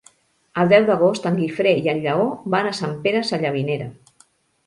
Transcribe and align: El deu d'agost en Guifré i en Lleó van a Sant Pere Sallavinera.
El 0.61 0.69
deu 0.69 0.85
d'agost 0.85 1.27
en 1.31 1.35
Guifré 1.41 1.73
i 1.81 1.91
en 1.93 2.01
Lleó 2.05 2.25
van 2.55 2.69
a 2.69 2.73
Sant 2.79 2.95
Pere 3.03 3.21
Sallavinera. 3.27 3.91